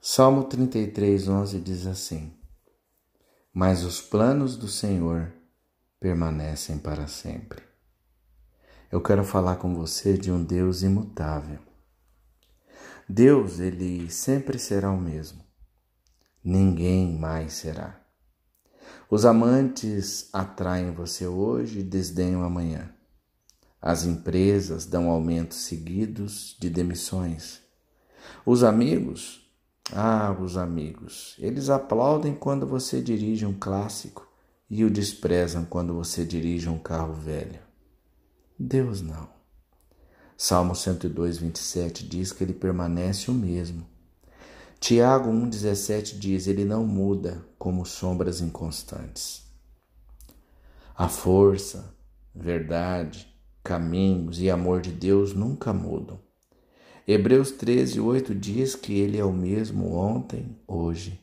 [0.00, 2.32] Salmo 33, 11 diz assim:
[3.52, 5.32] Mas os planos do Senhor
[5.98, 7.60] permanecem para sempre.
[8.92, 11.58] Eu quero falar com você de um Deus imutável.
[13.08, 15.44] Deus, ele sempre será o mesmo.
[16.44, 18.00] Ninguém mais será.
[19.10, 22.94] Os amantes atraem você hoje e desdenham amanhã.
[23.82, 27.60] As empresas dão aumentos seguidos de demissões.
[28.46, 29.47] Os amigos,
[29.92, 34.28] ah, os amigos, eles aplaudem quando você dirige um clássico
[34.68, 37.60] e o desprezam quando você dirige um carro velho.
[38.58, 39.28] Deus não.
[40.36, 43.86] Salmo 102, 27 diz que ele permanece o mesmo.
[44.78, 49.42] Tiago 1,17 diz: Ele não muda como sombras inconstantes.
[50.94, 51.94] A força,
[52.34, 53.34] verdade,
[53.64, 56.27] caminhos e amor de Deus nunca mudam.
[57.10, 61.18] Hebreus 13, 8 diz que Ele é o mesmo ontem, hoje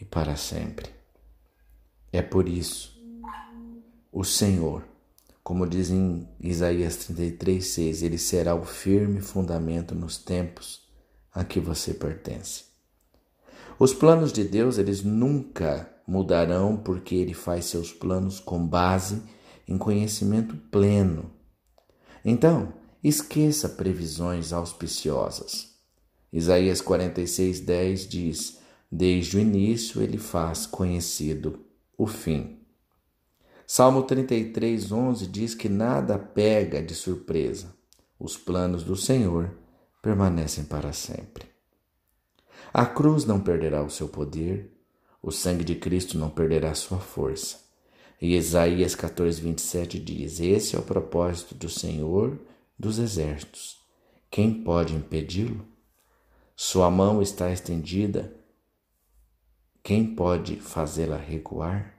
[0.00, 0.88] e para sempre.
[2.10, 2.98] É por isso,
[4.10, 4.82] o Senhor,
[5.44, 10.88] como diz em Isaías 33, 6, Ele será o firme fundamento nos tempos
[11.30, 12.64] a que você pertence.
[13.78, 19.22] Os planos de Deus, eles nunca mudarão porque Ele faz seus planos com base
[19.68, 21.36] em conhecimento pleno
[22.28, 22.72] então,
[23.08, 25.74] esqueça previsões auspiciosas.
[26.32, 28.58] Isaías 46:10 diz:
[28.90, 31.64] Desde o início ele faz conhecido
[31.96, 32.58] o fim.
[33.66, 37.74] Salmo 33:11 diz que nada pega de surpresa.
[38.18, 39.56] Os planos do Senhor
[40.02, 41.44] permanecem para sempre.
[42.72, 44.72] A cruz não perderá o seu poder,
[45.22, 47.58] o sangue de Cristo não perderá sua força.
[48.20, 52.38] E Isaías 14, 27 diz: Esse é o propósito do Senhor
[52.78, 53.80] dos exércitos.
[54.30, 55.66] Quem pode impedi-lo?
[56.54, 58.34] Sua mão está estendida.
[59.82, 61.94] Quem pode fazê-la recuar?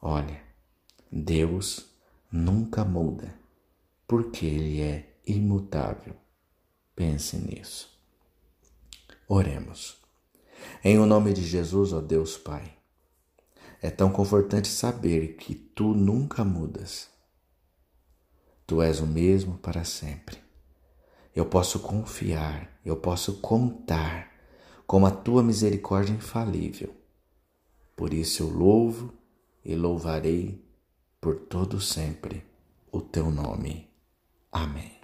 [0.00, 0.42] Olha,
[1.10, 1.86] Deus
[2.30, 3.34] nunca muda,
[4.06, 6.14] porque Ele é imutável.
[6.94, 7.90] Pense nisso.
[9.26, 9.98] Oremos.
[10.84, 12.76] Em o nome de Jesus, ó Deus Pai.
[13.82, 17.08] É tão confortante saber que tu nunca mudas.
[18.70, 20.38] Tu és o mesmo para sempre.
[21.34, 24.30] Eu posso confiar, eu posso contar
[24.86, 26.94] com a tua misericórdia infalível.
[27.96, 29.12] Por isso eu louvo
[29.64, 30.64] e louvarei
[31.20, 32.46] por todo sempre
[32.92, 33.90] o teu nome.
[34.52, 34.99] Amém.